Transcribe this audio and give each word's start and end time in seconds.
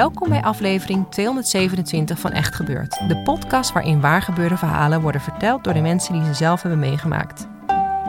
Welkom 0.00 0.28
bij 0.28 0.42
aflevering 0.42 1.10
227 1.10 2.18
van 2.18 2.30
Echt 2.30 2.54
Gebeurd. 2.54 3.08
De 3.08 3.16
podcast 3.16 3.72
waarin 3.72 4.00
waargebeurde 4.00 4.56
verhalen 4.56 5.00
worden 5.00 5.20
verteld 5.20 5.64
door 5.64 5.74
de 5.74 5.80
mensen 5.80 6.12
die 6.12 6.24
ze 6.24 6.34
zelf 6.34 6.62
hebben 6.62 6.80
meegemaakt. 6.80 7.48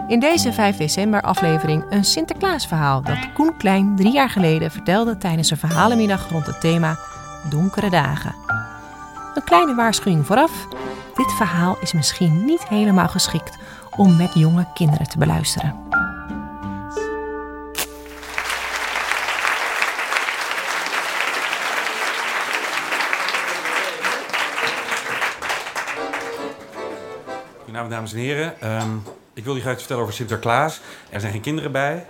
In 0.07 0.19
deze 0.19 0.53
5 0.53 0.77
december 0.77 1.21
aflevering 1.21 1.85
een 1.89 2.03
Sinterklaasverhaal 2.03 3.01
dat 3.01 3.33
Koen 3.33 3.57
Klein 3.57 3.95
drie 3.95 4.11
jaar 4.11 4.29
geleden 4.29 4.71
vertelde 4.71 5.17
tijdens 5.17 5.51
een 5.51 5.57
verhalenmiddag 5.57 6.29
rond 6.29 6.45
het 6.45 6.61
thema 6.61 6.97
Donkere 7.49 7.89
Dagen. 7.89 8.35
Een 9.33 9.43
kleine 9.43 9.75
waarschuwing 9.75 10.25
vooraf. 10.25 10.67
Dit 11.13 11.33
verhaal 11.33 11.77
is 11.81 11.93
misschien 11.93 12.45
niet 12.45 12.67
helemaal 12.67 13.07
geschikt 13.07 13.57
om 13.97 14.17
met 14.17 14.33
jonge 14.33 14.67
kinderen 14.73 15.09
te 15.09 15.17
beluisteren. 15.17 15.90
Dames 27.91 28.13
en 28.13 28.19
heren. 28.19 28.61
Ehm, 28.61 28.89
ik 29.33 29.43
wil 29.43 29.55
u 29.55 29.59
graag 29.59 29.71
iets 29.71 29.81
vertellen 29.81 30.03
over 30.03 30.15
Sinterklaas. 30.15 30.81
Er 31.09 31.19
zijn 31.19 31.31
geen 31.31 31.41
kinderen 31.41 31.71
bij. 31.71 32.05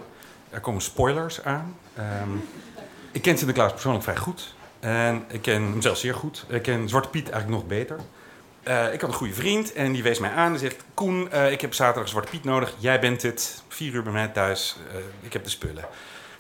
Er 0.50 0.60
komen 0.60 0.82
spoilers 0.82 1.44
aan. 1.44 1.76
Ehm, 1.96 2.30
ik 3.12 3.22
ken 3.22 3.38
Sinterklaas 3.38 3.72
persoonlijk 3.72 4.04
vrij 4.04 4.18
goed. 4.18 4.54
En 4.80 5.24
ik 5.28 5.42
ken 5.42 5.62
hem 5.62 5.82
zelfs 5.82 6.02
zeer 6.02 6.16
goed. 6.16 6.46
Ik 6.48 6.62
ken 6.62 6.90
Zwarte 6.90 7.10
Piet 7.10 7.30
eigenlijk 7.30 7.62
nog 7.62 7.70
beter. 7.70 7.98
Eh, 8.64 8.94
ik 8.94 9.02
had 9.02 9.10
een 9.10 9.16
goede 9.16 9.34
vriend 9.34 9.74
en 9.74 9.92
die 9.92 10.04
wees 10.04 10.20
mij 10.20 10.32
aan 10.32 10.54
en 10.54 10.60
zegt... 10.60 10.84
Koen, 10.94 11.32
eh, 11.32 11.52
ik 11.52 11.62
heb 11.62 11.74
zaterdag 11.74 12.10
Zwarte 12.10 12.30
Piet 12.30 12.44
nodig. 12.44 12.74
Jij 12.78 13.00
bent 13.00 13.22
het. 13.22 13.64
Vier 13.68 13.94
uur 13.94 14.04
bij 14.04 14.12
mij 14.12 14.28
thuis. 14.28 14.78
Eh, 14.92 14.96
ik 15.22 15.34
heb 15.34 15.44
de 15.44 15.50
spullen. 15.50 15.86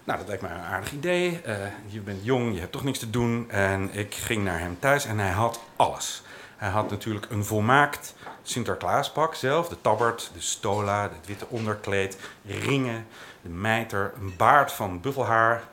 Nou, 0.03 0.19
dat 0.19 0.27
lijkt 0.27 0.41
me 0.41 0.49
een 0.49 0.55
aardig 0.55 0.91
idee. 0.91 1.41
je 1.87 1.99
bent 1.99 2.25
jong, 2.25 2.53
je 2.53 2.59
hebt 2.59 2.71
toch 2.71 2.83
niks 2.83 2.99
te 2.99 3.09
doen. 3.09 3.49
En 3.49 3.89
ik 3.93 4.15
ging 4.15 4.43
naar 4.43 4.59
hem 4.59 4.77
thuis 4.79 5.05
en 5.05 5.19
hij 5.19 5.29
had 5.29 5.59
alles. 5.75 6.23
Hij 6.61 6.69
had 6.69 6.89
natuurlijk 6.89 7.25
een 7.29 7.45
volmaakt 7.45 8.15
Sinterklaaspak 8.43 9.35
zelf. 9.35 9.67
De 9.67 9.81
tabbert, 9.81 10.31
de 10.33 10.41
stola, 10.41 11.01
het 11.01 11.27
witte 11.27 11.45
onderkleed, 11.49 12.17
ringen, 12.45 13.07
de 13.41 13.49
mijter, 13.49 14.13
een 14.19 14.33
baard 14.37 14.71
van 14.71 15.01
buffelhaar. 15.01 15.63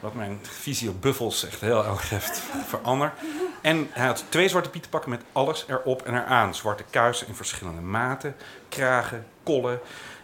Wat 0.00 0.14
mijn 0.14 0.38
visie 0.42 0.88
op 0.88 1.02
buffels 1.02 1.46
echt 1.46 1.60
heel 1.60 1.84
erg 1.84 2.10
heeft 2.10 2.42
veranderd. 2.66 3.12
En 3.60 3.88
hij 3.90 4.06
had 4.06 4.24
twee 4.28 4.48
zwarte 4.48 4.70
pietenpakken 4.70 5.10
met 5.10 5.22
alles 5.32 5.64
erop 5.68 6.02
en 6.02 6.14
eraan. 6.14 6.54
Zwarte 6.54 6.84
kuisen 6.90 7.26
in 7.26 7.34
verschillende 7.34 7.80
maten, 7.80 8.36
kragen, 8.68 9.26
kollen. 9.42 9.80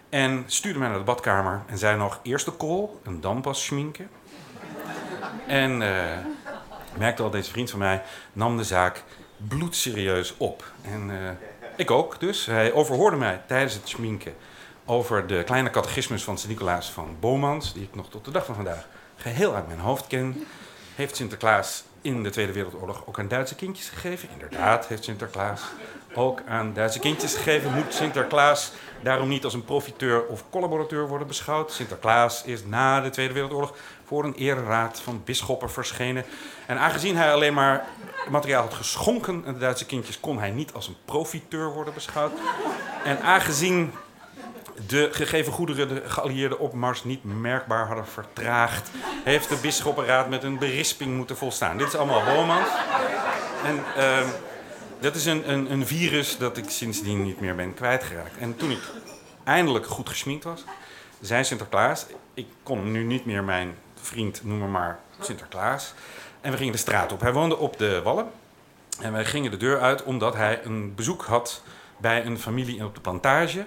En 0.09 0.45
stuurde 0.47 0.79
mij 0.79 0.89
naar 0.89 0.99
de 0.99 1.05
badkamer 1.05 1.63
en 1.67 1.79
zei 1.79 1.97
nog 1.97 2.21
eerst 2.23 2.45
de 2.45 2.53
kool 2.53 3.01
en 3.05 3.21
dan 3.21 3.41
pas 3.41 3.65
schminken. 3.65 4.11
En 5.47 5.81
uh, 5.81 6.03
merkte 6.99 7.23
al, 7.23 7.31
deze 7.31 7.51
vriend 7.51 7.71
van 7.71 7.79
mij 7.79 8.03
nam 8.33 8.57
de 8.57 8.65
zaak 8.65 9.05
bloedserieus 9.49 10.35
op. 10.37 10.73
En 10.83 11.11
uh, 11.11 11.31
ik 11.77 11.91
ook 11.91 12.21
dus. 12.21 12.47
Hij 12.47 12.73
overhoorde 12.73 13.17
mij 13.17 13.41
tijdens 13.47 13.75
het 13.75 13.89
schminken 13.89 14.35
over 14.85 15.27
de 15.27 15.43
kleine 15.45 15.71
catechismus 15.71 16.25
van 16.25 16.39
Sint-Nicolaas 16.39 16.91
van 16.91 17.17
Bomans, 17.21 17.73
die 17.73 17.83
ik 17.83 17.95
nog 17.95 18.11
tot 18.11 18.25
de 18.25 18.31
dag 18.31 18.45
van 18.45 18.55
vandaag 18.55 18.89
geheel 19.17 19.55
uit 19.55 19.67
mijn 19.67 19.79
hoofd 19.79 20.07
ken. 20.07 20.45
Heeft 20.95 21.17
Sinterklaas 21.17 21.85
in 22.03 22.23
de 22.23 22.31
Tweede 22.31 22.53
Wereldoorlog 22.53 23.03
ook 23.07 23.19
aan 23.19 23.29
Duitse 23.29 23.55
kindjes 23.55 23.89
gegeven? 23.89 24.29
Inderdaad, 24.33 24.87
heeft 24.87 25.05
Sinterklaas 25.05 25.63
ook 26.15 26.43
aan 26.49 26.73
Duitse 26.73 26.99
kindjes 26.99 27.35
gegeven. 27.35 27.75
Moet 27.75 27.95
Sinterklaas 27.95 28.73
daarom 29.03 29.29
niet 29.29 29.45
als 29.45 29.55
een 29.55 29.65
profiteur 29.65 30.27
of 30.27 30.45
collaborateur 30.51 31.09
worden 31.09 31.27
beschouwd? 31.27 31.73
Sinterklaas 31.73 32.45
is 32.45 32.65
na 32.65 33.01
de 33.01 33.11
Tweede 33.11 33.33
Wereldoorlog 33.33 33.75
voor 34.05 34.25
een 34.25 34.35
ereraad 34.35 35.01
van 35.01 35.23
bisschoppen 35.25 35.71
verschenen. 35.71 36.25
En 36.67 36.79
aangezien 36.79 37.17
hij 37.17 37.33
alleen 37.33 37.55
maar 37.55 37.87
materiaal 38.29 38.63
had 38.63 38.75
geschonken 38.75 39.43
aan 39.47 39.53
de 39.53 39.59
Duitse 39.59 39.87
kindjes, 39.87 40.21
kon 40.21 40.39
hij 40.39 40.51
niet 40.51 40.73
als 40.73 40.89
een 40.89 40.97
profiteur 41.05 41.73
worden 41.73 41.95
beschouwd. 41.95 42.33
En 43.05 43.23
aangezien 43.23 43.93
de 44.87 45.09
gegeven 45.13 45.53
goederen 45.53 45.89
de 45.89 46.03
geallieerde 46.07 46.59
opmars 46.59 47.05
niet 47.05 47.25
merkbaar 47.25 47.87
hadden 47.87 48.07
vertraagd, 48.07 48.91
heeft 49.25 49.49
de 49.49 49.57
bisschoppenraad 49.63 50.29
met 50.29 50.43
een 50.43 50.59
berisping 50.59 51.17
moeten 51.17 51.37
volstaan. 51.37 51.77
Dit 51.77 51.87
is 51.87 51.95
allemaal 51.95 52.35
Bomans. 52.35 52.69
En 53.65 53.85
uh, 53.99 54.29
dat 55.01 55.15
is 55.15 55.25
een, 55.25 55.51
een, 55.51 55.73
een, 55.73 55.87
virus 55.87 56.39
dat 56.39 56.57
ik 56.57 56.71
sindsdien 56.71 57.23
niet 57.23 57.41
meer 57.41 57.55
ben 57.55 57.75
kwijtgeraakt. 57.75 58.37
En 58.39 58.57
toen 58.57 58.71
ik 58.71 58.81
eindelijk 59.45 59.87
goed 59.87 60.09
gesminkt 60.09 60.45
was, 60.45 60.65
zei 61.21 61.45
Sinterklaas: 61.45 62.07
Ik 62.35 62.47
kon 62.63 62.93
nu 62.93 63.03
niet 63.05 63.25
meer 63.25 63.45
mijn 63.45 63.75
vriend 63.95 64.45
noemen, 64.45 64.71
maar 64.71 64.99
Sinterklaas. 65.21 65.95
En 66.41 66.51
we 66.51 66.57
gingen 66.57 66.73
de 66.73 66.79
straat 66.79 67.13
op. 67.13 67.21
Hij 67.21 67.33
woonde 67.33 67.57
op 67.57 67.79
de 67.79 68.03
Wallen. 68.03 68.31
En 69.01 69.13
wij 69.13 69.25
gingen 69.25 69.51
de 69.51 69.57
deur 69.57 69.81
uit 69.81 70.03
omdat 70.03 70.35
hij 70.35 70.65
een 70.65 70.95
bezoek 70.95 71.25
had 71.25 71.63
bij 71.97 72.25
een 72.25 72.39
familie 72.39 72.85
op 72.85 72.95
de 72.95 73.01
plantage. 73.01 73.67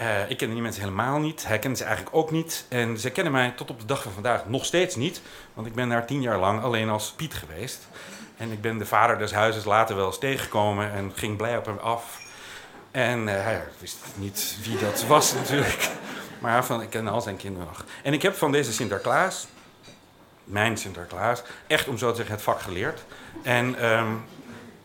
Uh, 0.00 0.30
ik 0.30 0.36
kende 0.36 0.54
die 0.54 0.62
mensen 0.62 0.82
helemaal 0.82 1.18
niet. 1.18 1.46
Hij 1.46 1.58
kende 1.58 1.76
ze 1.76 1.84
eigenlijk 1.84 2.16
ook 2.16 2.30
niet. 2.30 2.66
En 2.68 2.98
ze 2.98 3.10
kennen 3.10 3.32
mij 3.32 3.52
tot 3.56 3.70
op 3.70 3.80
de 3.80 3.86
dag 3.86 4.02
van 4.02 4.12
vandaag 4.12 4.46
nog 4.46 4.64
steeds 4.64 4.96
niet. 4.96 5.20
Want 5.54 5.66
ik 5.66 5.74
ben 5.74 5.88
daar 5.88 6.06
tien 6.06 6.22
jaar 6.22 6.38
lang 6.38 6.62
alleen 6.62 6.88
als 6.88 7.12
Piet 7.16 7.34
geweest. 7.34 7.88
En 8.36 8.52
ik 8.52 8.60
ben 8.60 8.78
de 8.78 8.86
vader 8.86 9.18
des 9.18 9.32
huizes 9.32 9.64
later 9.64 9.96
wel 9.96 10.06
eens 10.06 10.18
tegengekomen 10.18 10.92
en 10.92 11.12
ging 11.14 11.36
blij 11.36 11.56
op 11.56 11.66
hem 11.66 11.78
af. 11.78 12.20
En 12.90 13.26
uh, 13.26 13.32
hij 13.32 13.62
wist 13.78 13.98
niet 14.14 14.56
wie 14.62 14.78
dat 14.78 15.04
was 15.06 15.32
natuurlijk. 15.40 15.90
Maar 16.38 16.64
van, 16.64 16.82
ik 16.82 16.90
ken 16.90 17.08
al 17.08 17.20
zijn 17.20 17.36
kinderen 17.36 17.68
nog. 17.68 17.84
En 18.02 18.12
ik 18.12 18.22
heb 18.22 18.34
van 18.34 18.52
deze 18.52 18.72
Sinterklaas, 18.72 19.46
mijn 20.44 20.76
Sinterklaas, 20.76 21.42
echt 21.66 21.88
om 21.88 21.98
zo 21.98 22.10
te 22.10 22.16
zeggen 22.16 22.34
het 22.34 22.44
vak 22.44 22.60
geleerd. 22.60 23.04
En 23.42 23.84
um, 23.92 24.24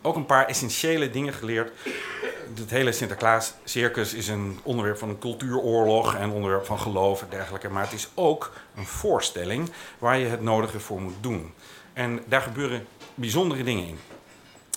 ook 0.02 0.16
een 0.16 0.26
paar 0.26 0.46
essentiële 0.46 1.09
dingen 1.09 1.34
geleerd 1.34 1.72
het 2.55 2.69
hele 2.69 2.91
Sinterklaas-circus 2.91 4.13
is 4.13 4.27
een 4.27 4.59
onderwerp 4.63 4.97
van 4.97 5.09
een 5.09 5.19
cultuuroorlog 5.19 6.15
en 6.15 6.29
onderwerp 6.29 6.65
van 6.65 6.79
geloof 6.79 7.21
en 7.21 7.27
dergelijke. 7.29 7.69
Maar 7.69 7.83
het 7.83 7.93
is 7.93 8.09
ook 8.13 8.51
een 8.75 8.85
voorstelling 8.85 9.71
waar 9.97 10.17
je 10.17 10.27
het 10.27 10.41
nodige 10.41 10.79
voor 10.79 11.01
moet 11.01 11.15
doen. 11.21 11.53
En 11.93 12.23
daar 12.25 12.41
gebeuren 12.41 12.87
bijzondere 13.15 13.63
dingen 13.63 13.87
in. 13.87 13.99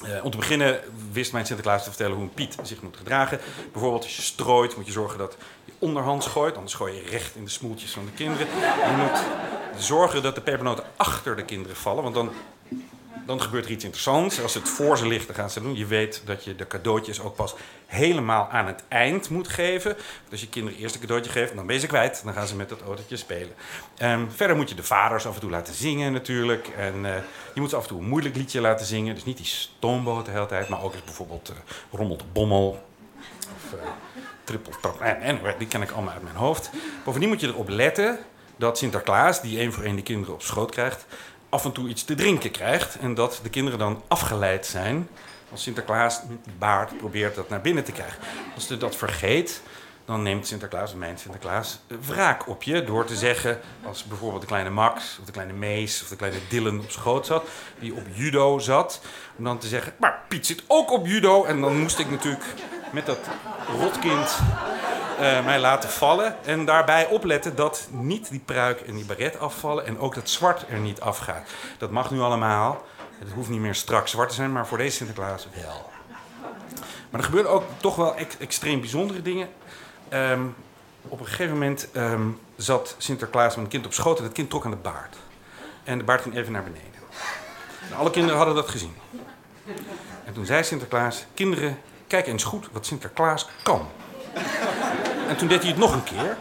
Uh, 0.05 0.25
om 0.25 0.31
te 0.31 0.37
beginnen 0.37 0.81
wist 1.13 1.33
mijn 1.33 1.47
Sinterklaas 1.47 1.83
te 1.83 1.89
vertellen 1.89 2.15
hoe 2.15 2.25
een 2.25 2.35
Piet 2.35 2.57
zich 2.63 2.83
moet 2.83 2.97
gedragen. 2.97 3.41
Bijvoorbeeld 3.73 4.03
als 4.03 4.17
je 4.17 4.23
strooit, 4.23 4.77
moet 4.77 4.87
je 4.87 4.93
zorgen 4.93 5.19
dat 5.19 5.37
je 5.65 5.73
onderhand 5.79 6.25
gooit. 6.25 6.57
Anders 6.57 6.75
gooi 6.75 6.95
je 6.95 7.03
recht 7.11 7.37
in 7.37 7.45
de 7.45 7.51
smoeltjes 7.51 7.91
van 7.91 8.05
de 8.05 8.11
kinderen. 8.11 8.47
Je 8.47 8.95
moet 8.97 9.23
zorgen 9.83 10.23
dat 10.23 10.35
de 10.35 10.41
pepernoten 10.41 10.85
achter 10.97 11.37
de 11.37 11.45
kinderen 11.45 11.77
vallen. 11.77 12.03
Want 12.03 12.15
dan 12.15 12.33
dan 13.27 13.43
gebeurt 13.43 13.65
er 13.65 13.71
iets 13.71 13.85
interessants. 13.85 14.43
Als 14.43 14.55
het 14.55 14.69
voor 14.69 14.99
ze 14.99 15.07
ligt, 15.07 15.27
dan 15.27 15.37
gaan 15.37 15.51
ze 15.51 15.61
doen. 15.61 15.77
Je 15.77 15.87
weet 15.87 16.23
dat 16.25 16.45
je 16.45 16.57
de 16.57 16.67
cadeautjes 16.67 17.21
ook 17.21 17.35
pas 17.35 17.55
helemaal 17.87 18.49
aan 18.49 18.67
het 18.67 18.83
eind 18.89 19.31
moet 19.31 19.49
geven. 19.49 19.97
als 20.31 20.41
je 20.41 20.49
kinderen 20.49 20.79
eerst 20.79 20.95
een 20.95 21.01
cadeautje 21.01 21.31
geeft, 21.31 21.55
dan 21.55 21.67
ben 21.67 21.75
je 21.75 21.81
ze 21.81 21.87
kwijt. 21.87 22.21
Dan 22.25 22.33
gaan 22.33 22.47
ze 22.47 22.57
met 22.57 22.69
dat 22.69 22.81
autootje 22.81 23.17
spelen. 23.17 23.53
Um, 24.03 24.31
verder 24.31 24.57
moet 24.57 24.69
je 24.69 24.75
de 24.75 24.83
vaders 24.83 25.27
af 25.27 25.35
en 25.35 25.41
toe 25.41 25.51
laten 25.51 25.75
zingen 25.75 26.13
natuurlijk. 26.13 26.69
En 26.69 27.05
uh, 27.05 27.15
je 27.55 27.61
moet 27.61 27.71
ze 27.71 27.77
af 27.77 27.83
en 27.83 27.89
toe 27.89 28.01
een 28.01 28.09
moeilijk 28.09 28.37
liedje 28.37 28.61
laten 28.61 28.87
zingen. 28.87 29.15
Dus 29.15 29.25
niet 29.25 29.37
die 29.37 29.47
stoomboot 29.47 30.25
de 30.25 30.31
hele 30.31 30.47
tijd, 30.47 30.69
maar 30.69 30.83
ook 30.83 30.93
eens 30.93 31.05
bijvoorbeeld 31.05 31.51
uh, 31.51 31.57
Rommel 31.91 32.17
de 32.17 32.25
Bommel. 32.33 32.85
Of 33.57 33.73
uh, 33.75 33.81
Trippel 34.45 34.73
Trap. 34.81 35.01
En, 35.01 35.21
en 35.21 35.41
die 35.59 35.69
ken 35.69 35.83
ik 35.83 35.91
allemaal 35.91 36.13
uit 36.13 36.23
mijn 36.23 36.37
hoofd. 36.37 36.71
Bovendien 37.05 37.29
moet 37.29 37.41
je 37.41 37.47
erop 37.47 37.69
letten 37.69 38.19
dat 38.57 38.79
Sinterklaas, 38.79 39.43
die 39.43 39.59
één 39.59 39.73
voor 39.73 39.85
één 39.85 39.97
de 39.97 40.03
kinderen 40.03 40.35
op 40.35 40.43
schoot 40.43 40.71
krijgt 40.71 41.07
af 41.53 41.65
en 41.65 41.73
toe 41.73 41.89
iets 41.89 42.05
te 42.05 42.15
drinken 42.15 42.51
krijgt. 42.51 42.99
En 42.99 43.15
dat 43.15 43.41
de 43.43 43.49
kinderen 43.49 43.79
dan 43.79 44.03
afgeleid 44.09 44.67
zijn. 44.67 45.09
Als 45.51 45.63
Sinterklaas 45.63 46.21
met 46.29 46.45
die 46.45 46.53
baard 46.59 46.97
probeert 46.97 47.35
dat 47.35 47.49
naar 47.49 47.61
binnen 47.61 47.85
te 47.85 47.93
krijgen. 47.93 48.19
Als 48.55 48.69
je 48.69 48.77
dat 48.77 48.97
vergeet, 48.97 49.63
dan 50.05 50.23
neemt 50.23 50.47
Sinterklaas, 50.47 50.95
mijn 50.95 51.19
Sinterklaas, 51.19 51.79
wraak 52.07 52.49
op 52.49 52.63
je. 52.63 52.85
Door 52.85 53.05
te 53.05 53.17
zeggen, 53.17 53.61
als 53.85 54.05
bijvoorbeeld 54.05 54.41
de 54.41 54.47
kleine 54.47 54.71
Max, 54.71 55.17
of 55.21 55.27
de 55.27 55.33
kleine 55.33 55.53
Mees, 55.53 56.03
of 56.03 56.09
de 56.09 56.17
kleine 56.17 56.39
Dylan 56.49 56.79
op 56.79 56.91
schoot 56.91 57.27
zat. 57.27 57.45
Die 57.79 57.95
op 57.95 58.07
judo 58.13 58.59
zat. 58.59 59.01
Om 59.37 59.45
dan 59.45 59.59
te 59.59 59.67
zeggen, 59.67 59.93
maar 59.99 60.21
Piet 60.29 60.47
zit 60.47 60.63
ook 60.67 60.91
op 60.91 61.07
judo. 61.07 61.45
En 61.45 61.61
dan 61.61 61.79
moest 61.79 61.99
ik 61.99 62.11
natuurlijk 62.11 62.45
met 62.93 63.07
dat 63.07 63.19
rotkind 63.81 64.39
eh, 65.19 65.45
mij 65.45 65.61
laten 65.61 65.91
vallen. 65.91 66.37
En 66.45 66.65
daarbij 66.65 67.07
opletten 67.07 67.57
dat 67.57 67.89
niet 67.91 68.31
die 68.31 68.43
pruik 68.45 68.81
en 68.81 68.95
die 68.95 69.05
baret 69.05 69.39
afvallen. 69.39 69.87
En 69.87 69.99
ook 69.99 70.15
dat 70.15 70.29
zwart 70.29 70.65
er 70.69 70.79
niet 70.79 71.01
afgaat. 71.01 71.49
Dat 71.79 71.91
mag 71.91 72.11
nu 72.11 72.21
allemaal. 72.21 72.85
Het 73.19 73.33
hoeft 73.33 73.49
niet 73.49 73.61
meer 73.61 73.75
strak 73.75 74.09
zwart 74.09 74.29
te 74.29 74.35
zijn, 74.35 74.53
maar 74.53 74.67
voor 74.67 74.79
deze 74.79 74.97
Sinterklaas 74.97 75.49
wel. 75.55 75.91
Maar 77.11 77.21
er 77.21 77.27
gebeuren 77.27 77.51
ook 77.51 77.65
toch 77.77 77.97
wel 77.97 78.17
ex- 78.17 78.37
extreem 78.39 78.81
bijzondere 78.81 79.23
dingen. 79.23 79.49
Ehm, 80.09 80.43
op 81.09 81.21
een 81.21 81.27
gegeven 81.27 81.53
moment 81.53 81.89
ehm, 81.93 82.29
zat 82.57 82.95
Sinterklaas 82.99 83.55
met 83.55 83.65
een 83.65 83.71
kind 83.71 83.87
op 83.87 83.93
schoot 83.93 84.19
en 84.19 84.25
het 84.25 84.33
kind 84.33 84.51
trok 84.51 84.65
aan 84.65 84.71
de 84.71 84.77
baard. 84.77 85.17
En 85.85 85.99
de 85.99 86.05
baard 86.05 86.23
ging 86.23 86.37
even 86.37 86.53
naar 86.53 86.63
beneden. 86.63 87.01
En 87.91 87.97
alle 87.97 88.11
kinderen 88.11 88.37
hadden 88.37 88.55
dat 88.55 88.69
gezien. 88.69 88.95
En 90.25 90.33
toen 90.33 90.47
zei 90.47 90.65
Sinterklaas: 90.65 91.25
Kinderen, 91.35 91.79
kijk 92.07 92.27
eens 92.27 92.45
goed 92.45 92.69
wat 92.73 92.87
Sinterklaas 92.87 93.49
kan. 93.63 93.89
En 95.33 95.39
toen 95.39 95.49
deed 95.49 95.61
hij 95.61 95.71
het 95.71 95.79
nog 95.79 95.93
een 95.93 96.05
keer. 96.05 96.37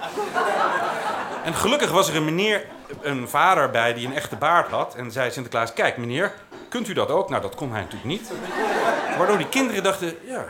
En 1.43 1.53
gelukkig 1.53 1.91
was 1.91 2.09
er 2.09 2.15
een 2.15 2.25
meneer, 2.25 2.65
een 3.01 3.29
vader 3.29 3.69
bij 3.69 3.93
die 3.93 4.07
een 4.07 4.13
echte 4.13 4.35
baard 4.35 4.69
had. 4.69 4.95
En 4.95 5.11
zei 5.11 5.31
Sinterklaas: 5.31 5.73
Kijk, 5.73 5.97
meneer, 5.97 6.33
kunt 6.69 6.87
u 6.87 6.93
dat 6.93 7.09
ook? 7.09 7.29
Nou, 7.29 7.41
dat 7.41 7.55
kon 7.55 7.71
hij 7.71 7.81
natuurlijk 7.81 8.09
niet. 8.09 8.31
Waardoor 9.17 9.37
die 9.37 9.49
kinderen 9.49 9.83
dachten: 9.83 10.15
Ja, 10.25 10.45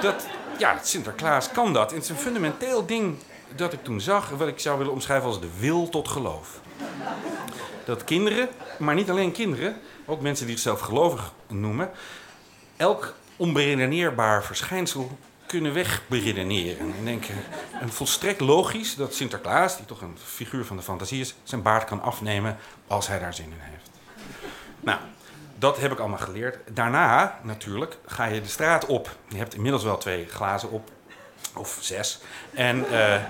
dat, 0.00 0.26
ja, 0.58 0.78
Sinterklaas 0.82 1.50
kan 1.50 1.72
dat. 1.72 1.88
En 1.88 1.94
het 1.94 2.04
is 2.04 2.10
een 2.10 2.16
fundamenteel 2.16 2.86
ding 2.86 3.18
dat 3.56 3.72
ik 3.72 3.84
toen 3.84 4.00
zag, 4.00 4.28
wat 4.28 4.48
ik 4.48 4.60
zou 4.60 4.78
willen 4.78 4.92
omschrijven 4.92 5.26
als 5.26 5.40
de 5.40 5.50
wil 5.58 5.88
tot 5.88 6.08
geloof. 6.08 6.60
Dat 7.84 8.04
kinderen, 8.04 8.48
maar 8.78 8.94
niet 8.94 9.10
alleen 9.10 9.32
kinderen, 9.32 9.76
ook 10.06 10.20
mensen 10.20 10.46
die 10.46 10.54
zichzelf 10.54 10.80
gelovig 10.80 11.32
noemen, 11.46 11.90
elk 12.76 13.14
onberedeneerbaar 13.36 14.44
verschijnsel 14.44 15.18
kunnen 15.50 15.72
wegberedeneren. 15.72 16.94
En 16.98 17.04
denken, 17.04 17.34
en 17.80 17.92
volstrekt 17.92 18.40
logisch 18.40 18.94
dat 18.94 19.14
Sinterklaas, 19.14 19.76
die 19.76 19.86
toch 19.86 20.00
een 20.00 20.16
figuur 20.24 20.64
van 20.64 20.76
de 20.76 20.82
fantasie 20.82 21.20
is, 21.20 21.34
zijn 21.42 21.62
baard 21.62 21.84
kan 21.84 22.02
afnemen 22.02 22.56
als 22.86 23.08
hij 23.08 23.18
daar 23.18 23.34
zin 23.34 23.44
in 23.44 23.58
heeft. 23.58 23.90
Nou, 24.80 24.98
dat 25.58 25.80
heb 25.80 25.92
ik 25.92 25.98
allemaal 25.98 26.18
geleerd. 26.18 26.74
Daarna, 26.74 27.38
natuurlijk, 27.42 27.96
ga 28.06 28.24
je 28.24 28.40
de 28.40 28.48
straat 28.48 28.86
op. 28.86 29.16
Je 29.28 29.36
hebt 29.36 29.54
inmiddels 29.54 29.82
wel 29.82 29.98
twee 29.98 30.26
glazen 30.28 30.70
op, 30.70 30.90
of 31.54 31.78
zes. 31.80 32.20
En 32.54 32.90
eh, 32.90 33.22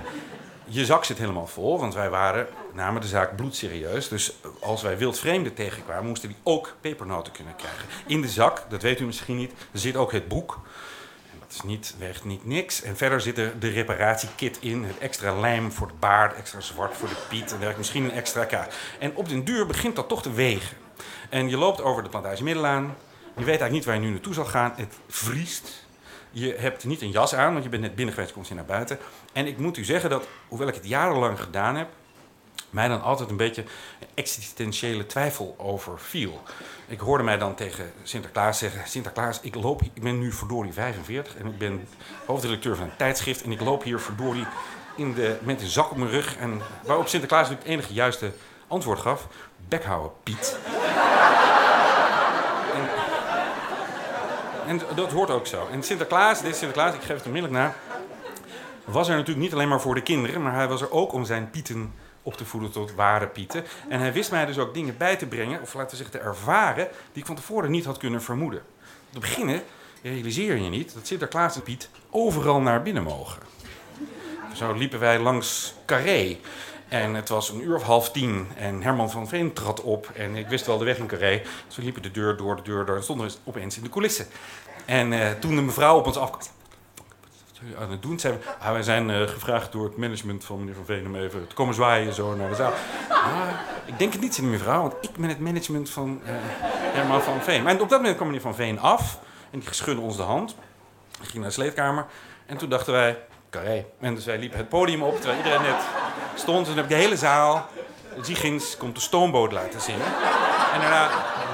je 0.65 0.85
zak 0.85 1.05
zit 1.05 1.19
helemaal 1.19 1.47
vol, 1.47 1.79
want 1.79 1.95
wij 1.95 2.11
waren, 2.11 2.47
namen 2.73 3.01
de 3.01 3.07
zaak 3.07 3.37
bloedserieus. 3.37 4.09
Dus 4.09 4.33
als 4.61 4.83
wij 4.83 4.99
wildvreemden 4.99 5.55
tegenkwamen, 5.55 6.09
moesten 6.09 6.29
die 6.29 6.39
ook 6.43 6.77
pepernoten 6.81 7.33
kunnen 7.33 7.57
krijgen. 7.57 7.89
In 8.07 8.21
de 8.21 8.29
zak, 8.29 8.65
dat 8.69 8.83
weet 8.83 9.01
u 9.01 9.05
misschien 9.05 9.37
niet, 9.37 9.53
zit 9.73 9.97
ook 9.97 10.13
het 10.13 10.29
boek. 10.29 10.61
Dat 11.51 11.59
is 11.59 11.71
niet, 11.71 11.95
weegt 11.99 12.25
niet 12.25 12.45
niks. 12.45 12.83
En 12.83 12.97
verder 12.97 13.21
zit 13.21 13.39
er 13.39 13.59
de 13.59 13.69
reparatiekit 13.69 14.59
in, 14.61 14.85
het 14.85 14.99
extra 14.99 15.41
lijm 15.41 15.73
voor 15.73 15.87
de 15.87 15.93
baard, 15.99 16.37
extra 16.37 16.61
zwart 16.61 16.97
voor 16.97 17.09
de 17.09 17.17
piet 17.29 17.53
en 17.61 17.75
misschien 17.77 18.05
een 18.05 18.13
extra 18.13 18.45
kaart. 18.45 18.75
En 18.99 19.15
op 19.15 19.29
den 19.29 19.45
duur 19.45 19.67
begint 19.67 19.97
dat 19.97 20.09
toch 20.09 20.23
te 20.23 20.33
wegen. 20.33 20.77
En 21.29 21.49
je 21.49 21.57
loopt 21.57 21.83
over 21.83 22.03
de 22.03 22.09
plantage 22.09 22.43
Middelaan. 22.43 22.83
Je 23.37 23.45
weet 23.45 23.47
eigenlijk 23.47 23.73
niet 23.73 23.85
waar 23.85 23.95
je 23.95 24.01
nu 24.01 24.11
naartoe 24.11 24.35
zal 24.35 24.45
gaan. 24.45 24.73
Het 24.77 24.95
vriest. 25.09 25.87
Je 26.31 26.55
hebt 26.59 26.85
niet 26.85 27.03
een 27.03 27.11
jas 27.11 27.35
aan, 27.35 27.53
want 27.53 27.65
je 27.65 27.71
bent 27.71 27.83
net 27.83 27.95
binnen 27.95 28.15
geweest, 28.15 28.33
komt 28.33 28.49
je 28.49 28.55
naar 28.55 28.65
buiten. 28.65 28.99
En 29.33 29.47
ik 29.47 29.59
moet 29.59 29.77
u 29.77 29.85
zeggen 29.85 30.11
dat, 30.11 30.29
hoewel 30.49 30.69
ik 30.69 30.75
het 30.75 30.89
jarenlang 30.89 31.41
gedaan 31.41 31.77
heb, 31.77 31.89
mij 32.71 32.89
dan 32.89 33.03
altijd 33.03 33.31
een 33.31 33.37
beetje 33.37 33.65
existentiële 34.15 35.07
twijfel 35.07 35.55
overviel. 35.59 36.43
Ik 36.87 37.01
hoorde 37.01 37.25
mij 37.25 37.39
dan 37.39 37.55
tegen 37.55 37.93
Sinterklaas 38.03 38.59
zeggen: 38.59 38.89
Sinterklaas, 38.89 39.41
ik, 39.41 39.55
loop, 39.55 39.83
ik 39.83 40.03
ben 40.03 40.19
nu 40.19 40.33
verdorie 40.33 40.73
45 40.73 41.37
en 41.37 41.47
ik 41.47 41.59
ben 41.59 41.89
hoofdredacteur 42.27 42.77
van 42.77 42.85
een 42.85 42.97
tijdschrift. 42.97 43.43
En 43.43 43.53
ik 43.53 43.61
loop 43.61 43.83
hier 43.83 44.01
verdorie 44.01 44.47
in 44.97 45.15
de, 45.15 45.39
met 45.43 45.61
een 45.61 45.67
zak 45.67 45.91
op 45.91 45.97
mijn 45.97 46.11
rug. 46.11 46.37
En 46.37 46.61
waarop 46.85 47.09
Sinterklaas 47.09 47.49
het 47.49 47.65
enige 47.65 47.93
juiste 47.93 48.33
antwoord 48.67 48.99
gaf: 48.99 49.27
Bek 49.69 49.85
houden, 49.85 50.13
Piet. 50.23 50.59
En 54.67 54.81
dat 54.95 55.13
hoort 55.13 55.31
ook 55.31 55.47
zo. 55.47 55.69
En 55.73 55.83
Sinterklaas, 55.83 56.43
dit 56.43 56.57
Sinterklaas, 56.57 56.95
ik 56.95 57.01
geef 57.01 57.17
het 57.17 57.27
onmiddellijk 57.27 57.63
na, 57.63 57.75
was 58.85 59.09
er 59.09 59.15
natuurlijk 59.15 59.45
niet 59.45 59.53
alleen 59.53 59.69
maar 59.69 59.81
voor 59.81 59.95
de 59.95 60.03
kinderen, 60.03 60.43
maar 60.43 60.55
hij 60.55 60.69
was 60.69 60.81
er 60.81 60.91
ook 60.91 61.13
om 61.13 61.25
zijn 61.25 61.51
pieten 61.51 61.95
op 62.23 62.37
te 62.37 62.45
voeden 62.45 62.71
tot 62.71 62.95
ware 62.95 63.27
pieten. 63.27 63.65
En 63.89 64.01
hij 64.01 64.13
wist 64.13 64.31
mij 64.31 64.47
dus 64.47 64.59
ook 64.59 64.75
dingen 64.75 64.97
bij 64.97 65.17
te 65.17 65.27
brengen, 65.27 65.63
of 65.63 65.75
laten 65.75 65.91
we 65.91 65.97
zeggen 65.97 66.21
te 66.21 66.27
ervaren, 66.27 66.89
die 67.13 67.21
ik 67.21 67.27
van 67.27 67.37
tevoren 67.37 67.71
niet 67.71 67.85
had 67.85 67.99
kunnen 67.99 68.23
vermoeden. 68.23 68.63
Te 69.13 69.19
beginnen 69.19 69.63
realiseer 70.03 70.57
je 70.57 70.69
niet 70.69 70.95
dat 70.95 71.07
Sinterklaas 71.07 71.57
en 71.57 71.63
Piet 71.63 71.89
overal 72.11 72.61
naar 72.61 72.83
binnen 72.83 73.03
mogen. 73.03 73.43
Zo 74.55 74.73
liepen 74.73 74.99
wij 74.99 75.19
langs 75.19 75.75
Carré. 75.87 76.37
En 76.89 77.15
het 77.15 77.29
was 77.29 77.49
een 77.49 77.63
uur 77.63 77.75
of 77.77 77.83
half 77.83 78.11
tien 78.11 78.49
en 78.57 78.83
Herman 78.83 79.11
van 79.11 79.29
Veen 79.29 79.53
trad 79.53 79.83
op. 79.83 80.11
En 80.15 80.37
ik 80.37 80.49
wist 80.49 80.67
wel 80.67 80.79
de 80.79 80.85
weg 80.85 80.99
in 80.99 81.07
Carré. 81.07 81.43
Dus 81.67 81.77
we 81.77 81.83
liepen 81.83 82.03
de 82.03 82.11
deur 82.11 82.37
door, 82.37 82.57
de 82.57 82.63
deur 82.63 82.85
door 82.85 82.97
en 82.97 83.03
stonden 83.03 83.27
we 83.27 83.35
opeens 83.45 83.77
in 83.77 83.83
de 83.83 83.89
coulissen. 83.89 84.27
En 84.85 85.13
eh, 85.13 85.31
toen 85.31 85.57
de 85.57 85.63
mevrouw 85.63 85.99
op 85.99 86.07
ons 86.07 86.17
afkwam... 86.17 86.59
Zijn 87.61 87.77
aan 87.83 87.91
het 87.91 88.03
doen? 88.03 88.17
We, 88.17 88.39
ah, 88.59 88.73
wij 88.73 88.83
zijn 88.83 89.11
eh, 89.11 89.21
gevraagd 89.21 89.73
door 89.73 89.85
het 89.85 89.97
management 89.97 90.45
van 90.45 90.59
meneer 90.59 90.75
Van 90.75 90.85
Veen 90.85 91.07
om 91.07 91.17
even 91.17 91.47
te 91.47 91.55
komen 91.55 91.75
zwaaien 91.75 92.15
zo 92.15 92.35
naar 92.35 92.49
de 92.49 92.55
zaal. 92.55 92.73
Ik 93.85 93.99
denk 93.99 94.13
het 94.13 94.21
niet, 94.21 94.35
zei 94.35 94.47
mevrouw, 94.47 94.81
want 94.81 94.95
ik 95.01 95.13
ben 95.17 95.29
het 95.29 95.41
management 95.41 95.91
van 95.91 96.21
eh, 96.25 96.33
Herman 96.95 97.23
van 97.23 97.43
Veen. 97.43 97.63
Maar 97.63 97.73
op 97.73 97.89
dat 97.89 97.99
moment 97.99 98.15
kwam 98.15 98.27
meneer 98.27 98.43
Van 98.43 98.55
Veen 98.55 98.79
af 98.79 99.19
en 99.51 99.59
die 99.59 99.75
schudde 99.75 100.03
ons 100.03 100.17
de 100.17 100.23
hand. 100.23 100.57
Ik 101.21 101.29
ging 101.29 101.35
naar 101.35 101.49
de 101.49 101.51
sleedkamer 101.51 102.07
en 102.47 102.57
toen 102.57 102.69
dachten 102.69 102.93
wij, 102.93 103.19
carré. 103.51 103.87
En 104.01 104.15
dus 104.15 104.25
wij 104.25 104.39
liepen 104.39 104.59
het 104.59 104.69
podium 104.69 105.03
op, 105.03 105.17
terwijl 105.17 105.37
iedereen 105.37 105.63
net 105.63 105.83
stond. 106.35 106.59
En 106.59 106.65
toen 106.65 106.75
heb 106.75 106.85
ik 106.85 106.91
de 106.91 107.03
hele 107.03 107.17
zaal, 107.17 107.69
Ziegins 108.21 108.77
komt 108.77 108.95
de 108.95 109.01
stoomboot 109.01 109.53
laten 109.53 109.81
zingen. 109.81 110.07
En 110.73 110.81
daarna 110.81 111.11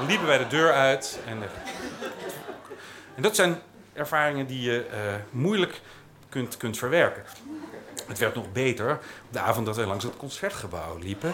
liepen 0.07 0.27
wij 0.27 0.37
de 0.37 0.47
deur 0.47 0.73
uit. 0.73 1.19
En, 1.27 1.43
eh, 1.43 1.49
en 3.15 3.21
dat 3.21 3.35
zijn 3.35 3.61
ervaringen 3.97 4.47
die 4.47 4.61
je 4.61 4.85
eh, 4.85 4.97
moeilijk 5.29 5.81
kunt, 6.29 6.57
kunt 6.57 6.77
verwerken. 6.77 7.23
Het 8.07 8.17
werd 8.17 8.35
nog 8.35 8.51
beter 8.51 8.91
op 8.91 8.99
de 9.29 9.39
avond 9.39 9.65
dat 9.65 9.75
wij 9.75 9.85
langs 9.85 10.03
het 10.03 10.17
concertgebouw 10.17 10.97
liepen. 10.97 11.33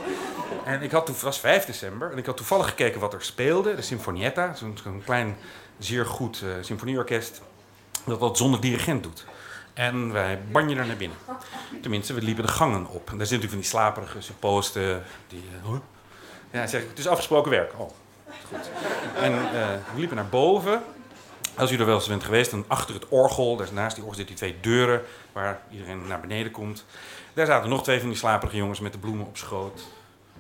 En 0.66 0.82
ik 0.82 0.92
had 0.92 1.08
het 1.08 1.22
was 1.22 1.40
5 1.40 1.66
december, 1.66 2.12
en 2.12 2.18
ik 2.18 2.26
had 2.26 2.38
toevallig 2.38 2.68
gekeken 2.68 3.00
wat 3.00 3.14
er 3.14 3.22
speelde. 3.22 3.76
De 3.76 3.82
Sinfonietta, 3.82 4.56
zo'n 4.56 5.02
klein, 5.06 5.38
zeer 5.78 6.06
goed 6.06 6.42
eh, 6.42 6.50
symfonieorkest. 6.62 7.42
Dat 8.06 8.20
dat 8.20 8.38
zonder 8.38 8.62
dirigent 8.62 9.04
doet. 9.04 9.26
En 9.74 10.12
wij 10.12 10.40
banjen 10.52 10.78
er 10.78 10.86
naar 10.86 10.98
binnen. 10.98 11.18
Tenminste, 11.82 12.14
we 12.14 12.22
liepen 12.22 12.46
de 12.46 12.52
gangen 12.52 12.88
op. 12.88 13.10
En 13.10 13.18
daar 13.18 13.28
zitten 13.28 13.50
natuurlijk 13.50 13.50
van 13.50 13.60
die 13.60 13.70
slaperige 13.70 14.22
supposten. 14.22 15.04
Die, 15.28 15.44
eh? 15.64 15.74
Ja, 16.52 16.68
zeg 16.68 16.84
het 16.88 17.00
is 17.00 17.08
afgesproken 17.08 17.52
werk. 17.52 17.72
Oh, 17.78 17.92
goed. 18.48 18.70
En 19.16 19.32
we 19.94 20.00
liepen 20.00 20.16
naar 20.16 20.30
boven. 20.30 20.84
Als 21.56 21.72
u 21.72 21.78
er 21.78 21.86
wel 21.86 21.96
eens 21.96 22.08
bent 22.08 22.24
geweest, 22.24 22.52
dan 22.52 22.66
achter 22.68 22.96
het 22.96 23.08
orgel, 23.08 23.56
daar 23.56 23.68
naast 23.74 23.96
die 23.96 24.04
orgel 24.04 24.18
zitten 24.18 24.36
die 24.36 24.46
twee 24.46 24.74
deuren 24.74 25.02
waar 25.32 25.62
iedereen 25.72 26.08
naar 26.08 26.20
beneden 26.20 26.52
komt. 26.52 26.86
Daar 27.34 27.46
zaten 27.46 27.70
nog 27.70 27.84
twee 27.84 28.00
van 28.00 28.10
die 28.10 28.18
slaperige 28.18 28.58
jongens 28.58 28.80
met 28.80 28.92
de 28.92 29.00
bloemen 29.00 29.26
op 29.26 29.38
schoot 29.38 29.82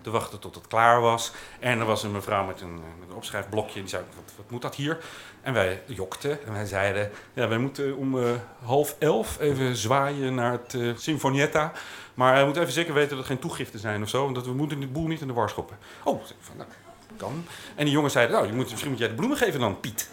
te 0.01 0.09
wachten 0.09 0.39
tot 0.39 0.55
het 0.55 0.67
klaar 0.67 1.01
was. 1.01 1.31
En 1.59 1.79
er 1.79 1.85
was 1.85 2.03
een 2.03 2.11
mevrouw 2.11 2.45
met 2.45 2.61
een, 2.61 2.73
met 2.73 3.09
een 3.09 3.15
opschrijfblokje 3.15 3.79
die 3.79 3.89
zei, 3.89 4.03
wat, 4.15 4.33
wat 4.37 4.51
moet 4.51 4.61
dat 4.61 4.75
hier? 4.75 4.97
En 5.41 5.53
wij 5.53 5.81
jokten 5.85 6.45
en 6.45 6.53
wij 6.53 6.65
zeiden, 6.65 7.11
ja, 7.33 7.47
wij 7.47 7.57
moeten 7.57 7.97
om 7.97 8.19
eh, 8.19 8.31
half 8.65 8.95
elf 8.99 9.39
even 9.39 9.75
zwaaien 9.75 10.35
naar 10.35 10.51
het 10.51 10.73
eh 10.73 10.89
Sinfonietta. 10.95 11.71
Maar 12.13 12.33
hij 12.33 12.45
moet 12.45 12.57
even 12.57 12.73
zeker 12.73 12.93
weten 12.93 13.09
dat 13.09 13.19
er 13.19 13.25
geen 13.25 13.39
toegiften 13.39 13.79
zijn 13.79 14.01
of 14.01 14.09
zo, 14.09 14.23
want 14.23 14.35
dat 14.35 14.45
we 14.45 14.53
moeten 14.53 14.79
de 14.79 14.87
boel 14.87 15.07
niet 15.07 15.21
in 15.21 15.27
de 15.27 15.33
war 15.33 15.49
schoppen. 15.49 15.77
Oh, 16.03 16.23
zei 16.23 16.39
van, 16.41 16.57
nou, 16.57 16.69
kan. 17.17 17.45
En 17.75 17.85
die 17.85 17.93
jongens 17.93 18.13
zeiden, 18.13 18.35
nou, 18.35 18.47
je 18.47 18.53
moet, 18.53 18.69
misschien 18.69 18.89
moet 18.89 18.99
jij 18.99 19.07
de 19.07 19.15
bloemen 19.15 19.37
geven 19.37 19.59
dan, 19.59 19.79
Piet. 19.79 20.09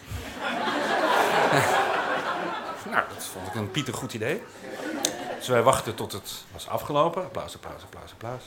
nou, 2.91 3.03
dat 3.13 3.25
vond 3.31 3.47
ik 3.47 3.55
een 3.55 3.71
Piet 3.71 3.87
een 3.87 3.93
goed 3.93 4.13
idee. 4.13 4.41
Dus 5.37 5.47
wij 5.47 5.61
wachten 5.61 5.95
tot 5.95 6.11
het 6.11 6.43
was 6.51 6.67
afgelopen. 6.67 7.23
Applaus, 7.23 7.55
applaus, 7.55 7.83
applaus, 7.83 8.11
applaus. 8.11 8.43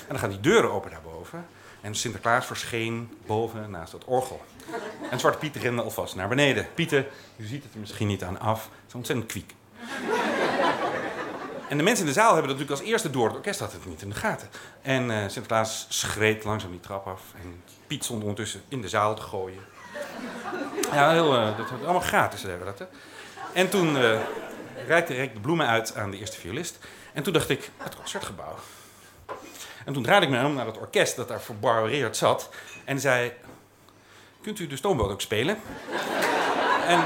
En 0.00 0.08
dan 0.08 0.18
gaan 0.18 0.30
die 0.30 0.40
deuren 0.40 0.70
open 0.70 0.90
daarboven. 0.90 1.46
En 1.80 1.94
Sinterklaas 1.94 2.46
verscheen 2.46 3.18
boven 3.26 3.70
naast 3.70 3.92
het 3.92 4.04
orgel. 4.04 4.44
En 5.10 5.18
Zwarte 5.18 5.38
Piet 5.38 5.56
rende 5.56 5.82
alvast 5.82 6.14
naar 6.14 6.28
beneden. 6.28 6.66
Pieter, 6.74 7.06
u 7.36 7.44
ziet 7.44 7.62
het 7.62 7.72
er 7.72 7.80
misschien 7.80 8.06
niet 8.06 8.24
aan 8.24 8.40
af, 8.40 8.70
is 8.86 8.94
ontzettend 8.94 9.28
kwiek. 9.30 9.54
En 11.68 11.76
de 11.76 11.82
mensen 11.82 12.06
in 12.06 12.12
de 12.12 12.18
zaal 12.20 12.32
hebben 12.32 12.48
dat 12.48 12.58
natuurlijk 12.58 12.80
als 12.80 12.90
eerste 12.90 13.10
door. 13.10 13.26
Het 13.26 13.36
orkest 13.36 13.60
had 13.60 13.72
het 13.72 13.86
niet 13.86 14.02
in 14.02 14.08
de 14.08 14.14
gaten. 14.14 14.48
En 14.82 15.10
eh, 15.10 15.20
Sinterklaas 15.20 15.86
schreed 15.88 16.44
langzaam 16.44 16.70
die 16.70 16.80
trap 16.80 17.06
af. 17.06 17.22
En 17.42 17.62
Piet 17.86 18.04
stond 18.04 18.20
ondertussen 18.22 18.62
in 18.68 18.80
de 18.80 18.88
zaal 18.88 19.14
te 19.14 19.22
gooien. 19.22 19.62
Ja, 20.92 21.10
heel, 21.10 21.34
eh, 21.36 21.56
dat 21.56 21.66
allemaal 21.84 22.00
gratis 22.00 22.42
hebben 22.42 22.58
we 22.58 22.64
dat. 22.64 22.78
Hè? 22.78 22.84
En 23.52 23.68
toen 23.68 23.96
eh 23.96 24.20
reikte 24.86 25.14
Rick 25.14 25.34
de 25.34 25.40
bloemen 25.40 25.66
uit 25.66 25.96
aan 25.96 26.10
de 26.10 26.18
eerste 26.18 26.40
violist. 26.40 26.78
En 27.12 27.22
toen 27.22 27.32
dacht 27.32 27.48
ik, 27.48 27.70
het 27.76 27.96
concertgebouw. 27.96 28.54
En 29.84 29.92
toen 29.92 30.02
draaide 30.02 30.26
ik 30.26 30.32
me 30.32 30.44
om 30.44 30.54
naar 30.54 30.66
het 30.66 30.78
orkest 30.78 31.16
dat 31.16 31.28
daar 31.28 31.40
verbouwereerd 31.40 32.16
zat. 32.16 32.48
En 32.84 33.00
zei, 33.00 33.32
kunt 34.42 34.58
u 34.58 34.66
de 34.66 34.76
stoomboot 34.76 35.10
ook 35.10 35.20
spelen? 35.20 35.58
en 36.86 37.04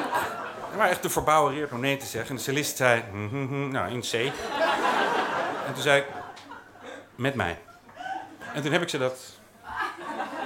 Maar 0.77 0.89
echt 0.89 1.03
te 1.03 1.11
verbouwereerd 1.11 1.73
om 1.73 1.81
nee 1.81 1.97
te 1.97 2.07
zeggen. 2.07 2.31
En 2.31 2.37
de 2.37 2.43
cellist 2.43 2.77
zei, 2.77 3.03
"Hm, 3.11 3.29
hm, 3.29 3.47
hm, 3.47 3.69
nou, 3.69 3.91
in 3.93 4.01
C. 4.01 4.13
en 5.67 5.73
toen 5.75 5.83
zei 5.83 6.01
ik, 6.01 6.07
met 7.15 7.35
mij. 7.35 7.59
En 8.55 8.63
toen 8.63 8.73
heb 8.73 8.83
ik 8.83 8.89
ze 8.89 8.99
dat... 8.99 9.21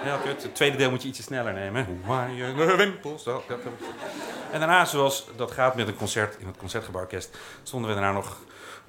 Ja, 0.07 0.17
kut, 0.17 0.43
het 0.43 0.55
tweede 0.55 0.77
deel 0.77 0.91
moet 0.91 1.03
je 1.03 1.09
ietsje 1.09 1.23
sneller 1.23 1.53
nemen. 1.53 1.85
Hoe 1.85 2.77
wimpels. 2.77 3.27
En 4.53 4.59
daarna, 4.59 4.85
zoals 4.85 5.27
dat 5.37 5.51
gaat 5.51 5.75
met 5.75 5.89
een 5.89 5.97
concert 5.97 6.37
in 6.39 6.47
het 6.47 6.57
Concertgebouworkest... 6.57 7.37
stonden 7.63 7.89
we 7.91 7.97
daarna 7.97 8.13
nog 8.13 8.39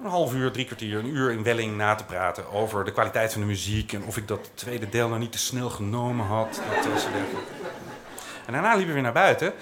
een 0.00 0.06
half 0.06 0.34
uur, 0.34 0.50
drie 0.50 0.64
kwartier, 0.64 0.98
een 0.98 1.14
uur 1.14 1.30
in 1.30 1.42
Welling 1.42 1.76
na 1.76 1.94
te 1.94 2.04
praten... 2.04 2.52
over 2.52 2.84
de 2.84 2.92
kwaliteit 2.92 3.32
van 3.32 3.40
de 3.40 3.46
muziek 3.46 3.92
en 3.92 4.04
of 4.04 4.16
ik 4.16 4.28
dat 4.28 4.50
tweede 4.54 4.88
deel 4.88 5.08
nou 5.08 5.20
niet 5.20 5.32
te 5.32 5.38
snel 5.38 5.70
genomen 5.70 6.26
had. 6.26 6.60
Dat 6.74 6.92
was 6.92 7.06
en 8.48 8.54
daarna 8.54 8.68
liepen 8.68 8.86
we 8.86 8.92
weer 8.92 9.02
naar 9.02 9.12
buiten. 9.12 9.52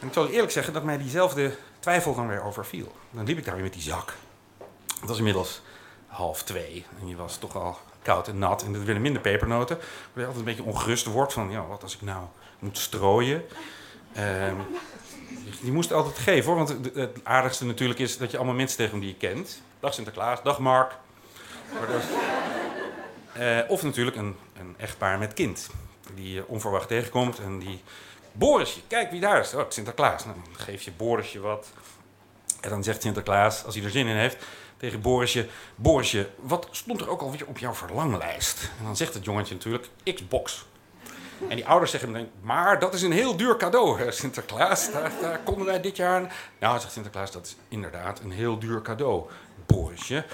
En 0.00 0.06
ik 0.06 0.12
zal 0.12 0.28
eerlijk 0.28 0.52
zeggen 0.52 0.72
dat 0.72 0.82
mij 0.82 0.98
diezelfde 0.98 1.56
twijfel 1.78 2.14
dan 2.14 2.28
weer 2.28 2.42
overviel. 2.42 2.92
Dan 3.10 3.24
liep 3.24 3.38
ik 3.38 3.44
daar 3.44 3.54
weer 3.54 3.62
met 3.62 3.72
die 3.72 3.82
zak. 3.82 4.14
Het 5.00 5.08
was 5.08 5.18
inmiddels 5.18 5.62
half 6.06 6.42
twee. 6.42 6.86
En 7.00 7.08
je 7.08 7.16
was 7.16 7.36
toch 7.36 7.56
al 7.56 7.78
koud 8.06 8.28
en 8.28 8.38
nat. 8.38 8.62
En 8.62 8.74
er 8.74 8.84
werden 8.84 9.02
minder 9.02 9.22
pepernoten. 9.22 9.76
Waar 9.76 9.86
je 10.12 10.20
altijd 10.20 10.38
een 10.38 10.44
beetje 10.54 10.62
ongerust 10.72 11.06
wordt 11.06 11.32
van... 11.32 11.50
Ja, 11.50 11.66
wat 11.66 11.82
als 11.82 11.94
ik 11.94 12.02
nou 12.02 12.24
moet 12.58 12.78
strooien? 12.78 13.44
Ehm, 14.14 14.54
die 15.60 15.72
moest 15.72 15.92
altijd 15.92 16.18
geven 16.18 16.46
hoor. 16.52 16.56
Want 16.56 16.68
het- 16.94 17.10
aardigste 17.22 17.64
natuurlijk 17.64 17.98
is 18.00 18.18
dat 18.18 18.30
je 18.30 18.36
allemaal 18.36 18.54
mensen 18.54 18.76
tegen 18.76 18.98
die 18.98 19.08
je 19.08 19.16
kent. 19.16 19.62
Dag 19.80 19.94
Sinterklaas, 19.94 20.42
dag 20.42 20.58
Mark. 20.58 20.92
Dat 21.72 22.02
eh, 23.32 23.58
of 23.70 23.82
natuurlijk 23.82 24.16
een, 24.16 24.36
een 24.58 24.74
echtpaar 24.78 25.18
met 25.18 25.32
kind. 25.34 25.70
Die 26.14 26.32
je 26.34 26.46
onverwacht 26.46 26.88
tegenkomt 26.88 27.38
en 27.38 27.58
die... 27.58 27.82
Borisje, 28.32 28.80
kijk 28.88 29.10
wie 29.10 29.20
daar 29.20 29.40
is. 29.40 29.54
Oh, 29.54 29.62
Sinterklaas. 29.68 30.24
Nou, 30.24 30.36
dan 30.44 30.54
geef 30.64 30.82
je 30.82 30.92
Borisje 30.96 31.40
wat. 31.40 31.66
En 32.60 32.70
dan 32.70 32.84
zegt 32.84 33.02
Sinterklaas, 33.02 33.64
als 33.64 33.74
hij 33.74 33.84
er 33.84 33.90
zin 33.90 34.06
in 34.06 34.16
heeft, 34.16 34.36
tegen 34.76 35.00
Borisje... 35.00 35.48
Borisje, 35.74 36.28
wat 36.36 36.68
stond 36.70 37.00
er 37.00 37.08
ook 37.10 37.20
alweer 37.20 37.46
op 37.46 37.58
jouw 37.58 37.74
verlanglijst? 37.74 38.70
En 38.78 38.84
dan 38.84 38.96
zegt 38.96 39.14
het 39.14 39.24
jongetje 39.24 39.54
natuurlijk, 39.54 39.88
Xbox. 40.14 40.66
En 41.48 41.56
die 41.56 41.66
ouders 41.66 41.90
zeggen 41.90 42.12
dan, 42.12 42.28
maar 42.40 42.78
dat 42.78 42.94
is 42.94 43.02
een 43.02 43.12
heel 43.12 43.36
duur 43.36 43.56
cadeau, 43.56 43.98
hè, 43.98 44.10
Sinterklaas. 44.10 44.92
Daar, 44.92 45.12
daar 45.20 45.38
konden 45.38 45.66
wij 45.66 45.80
dit 45.80 45.96
jaar... 45.96 46.34
Nou, 46.60 46.80
zegt 46.80 46.92
Sinterklaas, 46.92 47.32
dat 47.32 47.46
is 47.46 47.56
inderdaad 47.68 48.20
een 48.20 48.30
heel 48.30 48.58
duur 48.58 48.82
cadeau, 48.82 49.24
Borisje. 49.66 50.24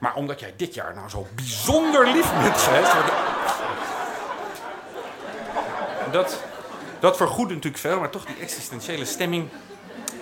Maar 0.00 0.14
omdat 0.14 0.40
jij 0.40 0.54
dit 0.56 0.74
jaar 0.74 0.94
nou 0.94 1.08
zo 1.08 1.26
bijzonder 1.34 2.06
lief 2.06 2.32
bent 2.42 2.56
geweest... 2.56 2.92
Dat, 6.12 6.42
dat 7.00 7.16
vergoedt 7.16 7.50
natuurlijk 7.50 7.82
veel, 7.82 7.98
maar 7.98 8.10
toch 8.10 8.24
die 8.24 8.36
existentiële 8.40 9.04
stemming... 9.04 9.48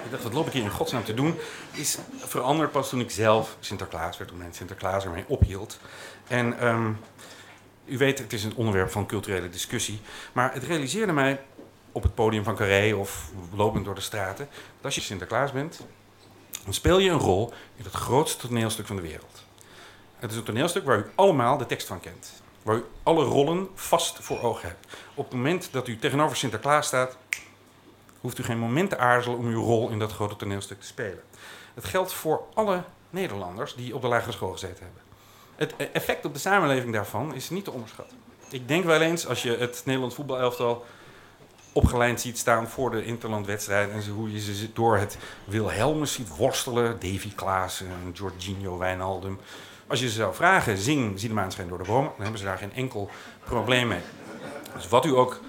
Ik 0.05 0.11
dacht, 0.11 0.23
wat 0.23 0.33
loop 0.33 0.47
ik 0.47 0.53
hier 0.53 0.63
in 0.63 0.71
godsnaam 0.71 1.05
te 1.05 1.15
doen? 1.15 1.39
Is 1.73 1.99
veranderd 2.19 2.73
pas 2.73 2.89
toen 2.89 3.01
ik 3.01 3.11
zelf 3.11 3.57
Sinterklaas 3.61 4.19
werd, 4.19 4.31
toen 4.31 4.39
mijn 4.39 4.55
Sinterklaas 4.55 5.05
ermee 5.05 5.25
ophield. 5.29 5.79
En 6.29 6.59
ehm, 6.59 6.93
u 7.85 7.99
weet, 7.99 8.19
het 8.19 8.33
is 8.33 8.45
een 8.45 8.57
onderwerp 8.57 8.91
van 8.91 9.07
culturele 9.07 9.49
discussie. 9.49 10.01
Maar 10.33 10.53
het 10.53 10.65
realiseerde 10.65 11.13
mij 11.13 11.41
op 11.93 12.03
het 12.03 12.15
podium 12.15 12.45
van 12.45 12.57
Carré 12.57 12.95
of 12.95 13.31
lopend 13.55 13.85
door 13.85 13.95
de 13.95 14.01
straten... 14.01 14.49
dat 14.77 14.85
als 14.85 14.95
je 14.95 15.01
Sinterklaas 15.01 15.53
bent, 15.53 15.81
dan 16.65 16.75
speel 16.75 16.99
je 16.99 17.11
een 17.11 17.19
rol 17.19 17.53
in 17.77 17.85
het 17.85 17.93
grootste 17.93 18.47
toneelstuk 18.47 18.87
van 18.87 18.97
de 18.97 19.03
wereld. 19.03 19.45
Het 20.17 20.31
is 20.31 20.37
een 20.37 20.43
toneelstuk 20.43 20.85
waar 20.85 20.99
u 20.99 21.05
allemaal 21.15 21.59
de 21.59 21.67
tekst 21.67 21.87
van 21.87 22.01
kent. 22.01 22.43
Waar 22.63 22.77
u 22.77 22.85
alle 23.03 23.25
rollen 23.25 23.69
vast 23.75 24.19
voor 24.21 24.43
ogen 24.43 24.69
hebt. 24.69 24.87
Op 25.15 25.25
het 25.25 25.35
moment 25.35 25.69
dat 25.73 25.89
u 25.89 25.99
tegenover 25.99 26.37
Sinterklaas 26.37 26.87
staat, 26.87 27.17
hoeft 28.23 28.39
u 28.39 28.43
geen 28.43 28.59
moment 28.59 28.91
te 28.91 28.99
aarzelen 28.99 29.39
om 29.39 29.47
uw 29.47 29.63
rol 29.63 29.89
in 29.89 29.99
dat 29.99 30.13
grote 30.13 30.37
toneelstuk 30.37 30.81
te 30.81 30.87
spelen. 30.87 31.23
Het 31.75 31.85
geldt 31.85 32.13
voor 32.13 32.43
alle 32.55 32.83
Nederlanders 33.11 33.75
die 33.75 33.95
op 33.95 34.01
de 34.03 34.09
lagere 34.09 34.33
school 34.33 34.53
gezeten 34.53 34.85
hebben. 34.85 35.03
Het 35.57 35.91
effect 35.93 36.25
op 36.25 36.35
de 36.35 36.41
samenleving 36.41 36.93
daarvan 36.93 37.35
is 37.35 37.51
niet 37.51 37.65
te 37.65 37.71
onderschatten. 37.71 38.17
Ik 38.51 38.69
denk 38.69 38.85
wel 38.85 39.01
eens, 39.01 39.27
als 39.27 39.43
je 39.43 39.57
het 39.57 39.83
Nederlands 39.85 40.15
voetbalelftal 40.15 40.85
opgeleid 41.73 42.21
ziet 42.21 42.39
staan 42.39 42.69
voor 42.69 42.91
de 42.91 43.05
interlandwedstrijd... 43.05 43.91
en 43.91 44.09
hoe 44.09 44.33
je 44.33 44.41
ze 44.41 44.73
door 44.73 44.97
het 44.97 45.19
Wilhelmus 45.45 46.13
ziet 46.13 46.37
worstelen... 46.37 46.91
Davy 47.01 47.35
Klaassen, 47.35 47.89
Jorginho 48.13 48.79
Wijnaldum... 48.79 49.41
Als 49.87 50.01
je 50.01 50.09
ze 50.09 50.15
zou 50.15 50.35
vragen, 50.35 50.79
zing 50.79 51.21
Zie 51.21 51.29
de 51.29 51.35
maan 51.35 51.51
door 51.69 51.79
de 51.79 51.85
bomen... 51.85 52.11
dan 52.11 52.23
hebben 52.23 52.39
ze 52.39 52.45
daar 52.45 52.59
geen 52.59 52.75
enkel 52.75 53.11
probleem 53.45 53.89
mee. 53.89 54.01
Dus 54.75 54.89
wat 54.89 55.05
u 55.05 55.17
ook 55.17 55.41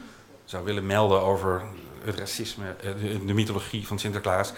zou 0.46 0.64
willen 0.64 0.86
melden 0.86 1.22
over 1.22 1.62
het 2.06 2.20
racisme, 2.20 2.76
eh, 2.82 2.92
de, 3.02 3.26
de 3.26 3.34
mythologie 3.34 3.88
van 3.88 4.00
Sinterklaas... 4.00 4.54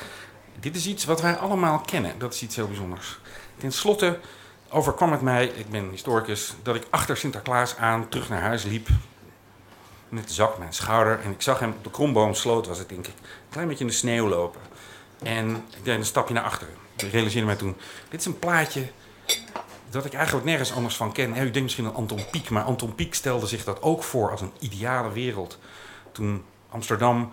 dit 0.59 0.75
is 0.75 0.87
iets 0.87 1.05
wat 1.05 1.21
wij 1.21 1.35
allemaal 1.35 1.79
kennen. 1.79 2.19
Dat 2.19 2.33
is 2.33 2.41
iets 2.41 2.55
heel 2.55 2.67
bijzonders. 2.67 3.19
Ten 3.57 3.71
slotte 3.71 4.19
overkwam 4.69 5.11
het 5.11 5.21
mij, 5.21 5.45
ik 5.45 5.69
ben 5.69 5.89
historicus... 5.89 6.53
dat 6.63 6.75
ik 6.75 6.87
achter 6.89 7.17
Sinterklaas 7.17 7.77
aan 7.77 8.09
terug 8.09 8.29
naar 8.29 8.41
huis 8.41 8.63
liep... 8.63 8.87
met 10.09 10.27
de 10.27 10.33
zak 10.33 10.57
mijn 10.57 10.73
schouder... 10.73 11.19
en 11.19 11.31
ik 11.31 11.41
zag 11.41 11.59
hem 11.59 11.69
op 11.69 11.83
de 11.83 11.91
kromboomsloot, 11.91 12.67
was 12.67 12.77
het 12.77 12.89
denk 12.89 13.07
ik... 13.07 13.13
een 13.15 13.49
klein 13.49 13.67
beetje 13.67 13.83
in 13.83 13.89
de 13.89 13.95
sneeuw 13.95 14.27
lopen. 14.27 14.61
En 15.23 15.55
ik 15.55 15.83
deed 15.83 15.97
een 15.97 16.05
stapje 16.05 16.33
naar 16.33 16.43
achteren. 16.43 16.73
Ik 16.95 17.11
realiseerde 17.11 17.47
mij 17.47 17.55
toen... 17.55 17.75
dit 18.09 18.19
is 18.19 18.25
een 18.25 18.39
plaatje 18.39 18.87
dat 19.89 20.05
ik 20.05 20.13
eigenlijk 20.13 20.45
nergens 20.45 20.73
anders 20.73 20.95
van 20.95 21.11
ken. 21.11 21.29
U 21.29 21.33
denkt 21.33 21.61
misschien 21.61 21.85
aan 21.85 21.95
Anton 21.95 22.29
Pieck, 22.31 22.49
maar 22.49 22.63
Anton 22.63 22.95
Pieck 22.95 23.13
stelde 23.13 23.47
zich 23.47 23.63
dat 23.63 23.81
ook 23.81 24.03
voor 24.03 24.31
als 24.31 24.41
een 24.41 24.51
ideale 24.59 25.11
wereld. 25.11 25.59
Toen 26.11 26.43
Amsterdam 26.75 27.29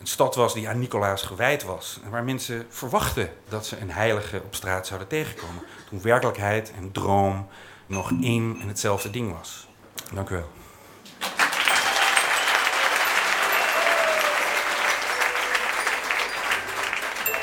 een 0.00 0.06
stad 0.06 0.34
was 0.34 0.54
die 0.54 0.68
aan 0.68 0.78
Nicolaas 0.78 1.22
gewijd 1.22 1.64
was. 1.64 2.00
En 2.04 2.10
waar 2.10 2.24
mensen 2.24 2.66
verwachten 2.68 3.30
dat 3.48 3.66
ze 3.66 3.80
een 3.80 3.90
heilige 3.90 4.42
op 4.44 4.54
straat 4.54 4.86
zouden 4.86 5.08
tegenkomen. 5.08 5.62
Toen 5.88 6.02
werkelijkheid 6.02 6.72
en 6.76 6.92
droom 6.92 7.48
nog 7.86 8.12
één 8.22 8.56
en 8.60 8.68
hetzelfde 8.68 9.10
ding 9.10 9.32
was. 9.38 9.68
Dank 10.14 10.30
u 10.30 10.34
wel. 10.34 10.50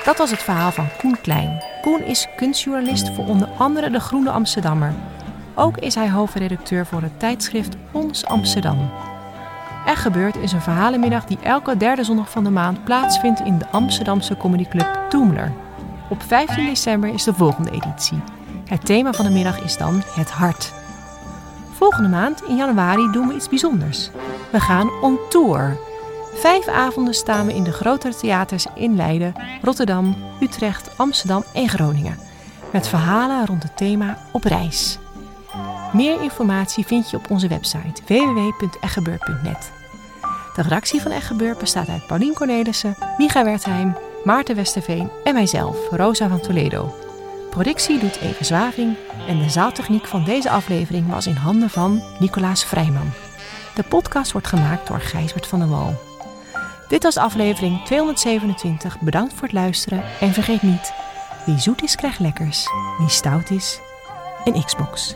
Dat 0.04 0.18
was 0.18 0.32
het 0.32 0.44
verhaal 0.44 0.72
van 0.72 0.88
Koen 0.98 1.22
Klein. 1.22 1.64
Koen 1.82 2.04
is 2.04 2.28
kunstjournalist 2.38 3.16
voor 3.16 3.26
onder 3.26 3.48
andere 3.48 3.90
De 3.90 4.00
Groene 4.00 4.32
Amsterdammer. 4.32 4.94
Ook 5.56 5.78
is 5.78 5.96
hij 5.96 6.10
hoofdredacteur 6.10 6.86
voor 6.86 7.02
het 7.02 7.20
tijdschrift 7.20 7.76
Ons 7.92 8.26
Amsterdam. 8.26 8.92
Gebeurt 9.98 10.36
is 10.36 10.52
een 10.52 10.62
verhalenmiddag 10.62 11.26
die 11.26 11.40
elke 11.42 11.78
derde 11.78 12.04
zondag 12.04 12.30
van 12.32 12.44
de 12.44 12.50
maand 12.50 12.84
plaatsvindt 12.84 13.40
in 13.40 13.58
de 13.58 13.68
Amsterdamse 13.68 14.38
comedyclub 14.38 15.00
Toemler. 15.10 15.52
Op 16.10 16.24
15 16.24 16.66
december 16.66 17.14
is 17.14 17.24
de 17.24 17.34
volgende 17.34 17.72
editie. 17.72 18.20
Het 18.66 18.86
thema 18.86 19.14
van 19.14 19.26
de 19.26 19.32
middag 19.32 19.62
is 19.64 19.78
dan 19.78 20.02
het 20.06 20.32
hart. 20.32 20.74
Volgende 21.72 22.10
maand, 22.10 22.44
in 22.44 22.56
januari, 22.56 23.12
doen 23.12 23.28
we 23.28 23.34
iets 23.34 23.50
bijzonders. 23.50 24.10
We 24.52 24.60
gaan 24.60 24.90
on 25.02 25.20
tour. 25.30 25.78
Vijf 26.34 26.68
avonden 26.68 27.14
staan 27.14 27.46
we 27.46 27.56
in 27.56 27.64
de 27.64 27.72
grotere 27.72 28.16
theaters 28.16 28.66
in 28.76 28.96
Leiden, 28.96 29.34
Rotterdam, 29.62 30.16
Utrecht, 30.40 30.98
Amsterdam 30.98 31.44
en 31.54 31.70
Groningen. 31.70 32.18
Met 32.72 32.88
verhalen 32.88 33.46
rond 33.46 33.64
het 33.64 33.78
thema 33.78 34.18
op 34.32 34.44
reis. 34.44 35.00
Meer 35.94 36.22
informatie 36.22 36.86
vind 36.86 37.10
je 37.10 37.18
op 37.18 37.32
onze 37.32 37.48
website 37.48 38.02
www.eggebeur.net. 38.08 39.79
De 40.60 40.66
redactie 40.66 41.02
van 41.02 41.12
Eggebeur 41.12 41.56
bestaat 41.58 41.90
uit 41.90 42.08
Paulien 42.08 42.34
Cornelissen, 42.34 42.96
Micha 43.18 43.44
Wertheim, 43.44 43.98
Maarten 44.24 44.56
Westerveen 44.56 45.10
en 45.24 45.34
mijzelf, 45.34 45.78
Rosa 45.90 46.28
van 46.28 46.40
Toledo. 46.40 46.96
Productie 47.50 48.00
doet 48.00 48.20
Eve 48.20 48.44
Zwaving 48.44 48.96
en 49.28 49.38
de 49.38 49.50
zaaltechniek 49.50 50.06
van 50.06 50.24
deze 50.24 50.50
aflevering 50.50 51.10
was 51.10 51.28
in 51.28 51.36
handen 51.36 51.70
van 51.70 52.04
Nicolaas 52.20 52.66
Vrijman. 52.66 53.12
De 53.76 53.84
podcast 53.84 54.32
wordt 54.32 54.48
gemaakt 54.48 54.88
door 54.88 55.00
Gijsbert 55.00 55.48
van 55.48 55.60
der 55.60 55.70
Wal. 55.70 55.96
Dit 56.88 57.04
was 57.04 57.18
aflevering 57.18 57.86
227. 57.86 59.00
Bedankt 59.00 59.34
voor 59.34 59.44
het 59.44 59.52
luisteren 59.52 60.04
en 60.20 60.34
vergeet 60.34 60.62
niet: 60.62 60.94
wie 61.46 61.60
zoet 61.60 61.84
is 61.84 61.96
krijgt 61.96 62.20
lekkers, 62.20 62.68
wie 62.98 63.10
stout 63.10 63.50
is 63.50 63.80
een 64.44 64.64
Xbox. 64.66 65.16